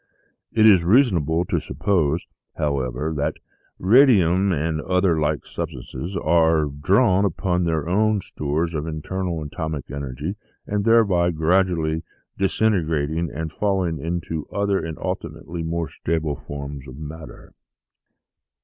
It 0.51 0.65
is 0.65 0.83
reasonable 0.83 1.45
to 1.45 1.59
suppose, 1.59 2.25
however, 2.55 3.13
that 3.17 3.35
radium 3.77 4.51
and 4.51 4.79
the 4.79 4.85
other 4.85 5.19
like 5.19 5.45
substances 5.45 6.17
are 6.17 6.65
drawing 6.65 7.23
upon 7.23 7.65
their 7.65 7.87
own 7.87 8.19
stores 8.21 8.73
of 8.73 8.87
internal 8.87 9.43
atomic 9.43 9.91
energy, 9.91 10.37
and 10.65 10.85
thereby 10.85 11.29
gradually 11.29 12.01
dis 12.35 12.59
integrating 12.63 13.29
and 13.29 13.51
falling 13.51 13.99
into 13.99 14.47
other 14.51 14.83
and 14.83 14.97
ultimately 14.97 15.61
more 15.61 15.87
stable 15.87 16.35
forms 16.35 16.87
of 16.87 16.97
matter." 16.97 17.53